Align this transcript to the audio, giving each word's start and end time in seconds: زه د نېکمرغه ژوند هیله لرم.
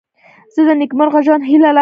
زه 0.53 0.61
د 0.67 0.69
نېکمرغه 0.79 1.19
ژوند 1.25 1.43
هیله 1.49 1.69
لرم. 1.75 1.79